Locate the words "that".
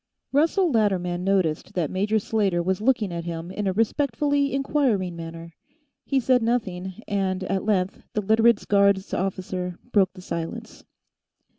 1.75-1.91